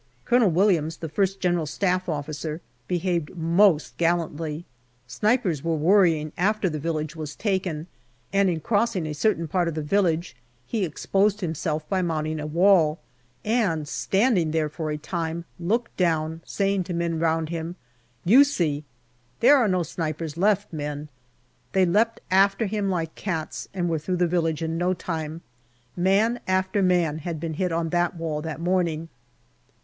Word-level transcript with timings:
Colonel 0.25 0.49
Williams, 0.49 0.97
the 0.97 1.09
G. 1.09 1.47
S.O.I, 1.47 2.59
behaved 2.87 3.37
most 3.37 3.97
gallantly. 3.99 4.65
Snipers 5.05 5.63
were 5.63 5.75
worrying 5.75 6.31
after 6.39 6.67
the 6.67 6.79
village 6.79 7.15
was 7.15 7.35
taken, 7.35 7.85
and 8.33 8.49
in 8.49 8.61
crossing 8.61 9.05
a 9.05 9.13
certain 9.13 9.47
part 9.47 9.67
of 9.67 9.75
the 9.75 9.83
village 9.83 10.35
he 10.65 10.83
exposed 10.85 11.41
himself 11.41 11.87
by 11.87 12.01
mounting 12.01 12.39
a 12.39 12.47
wall, 12.47 12.97
and, 13.45 13.87
standing 13.87 14.49
there 14.49 14.69
for 14.69 14.89
a 14.89 14.97
time, 14.97 15.45
looked 15.59 15.95
down, 15.97 16.41
saying 16.45 16.83
to 16.85 16.95
men 16.95 17.19
round 17.19 17.49
him," 17.49 17.75
You 18.33 18.43
see, 18.43 18.83
there 19.39 19.55
are 19.55 19.67
no 19.67 19.83
snipers 19.83 20.35
left, 20.35 20.73
men/' 20.73 21.09
They 21.73 21.85
leapt 21.85 22.21
after 22.31 22.65
him 22.65 22.89
like 22.89 23.13
cats, 23.13 23.67
and 23.71 23.87
were 23.87 23.99
through 23.99 24.17
the 24.17 24.25
village 24.25 24.63
in 24.63 24.79
no 24.79 24.95
time. 24.95 25.41
Man 25.95 26.39
after 26.47 26.81
man 26.81 27.19
had 27.19 27.39
been 27.39 27.53
hit 27.53 27.71
on 27.71 27.89
that 27.89 28.15
wall 28.15 28.41
that 28.41 28.59
morning. 28.59 29.09